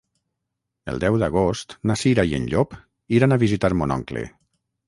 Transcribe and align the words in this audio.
El 0.93 1.01
deu 1.03 1.17
d'agost 1.25 1.77
na 1.91 1.97
Cira 2.05 2.25
i 2.31 2.35
en 2.39 2.49
Llop 2.55 2.75
iran 3.19 3.37
a 3.37 3.41
visitar 3.47 3.73
mon 3.83 3.99
oncle. 4.01 4.27